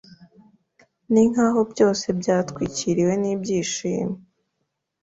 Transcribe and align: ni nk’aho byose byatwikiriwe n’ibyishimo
ni 1.11 1.23
nk’aho 1.31 1.59
byose 1.71 2.05
byatwikiriwe 2.19 3.13
n’ibyishimo 3.21 4.17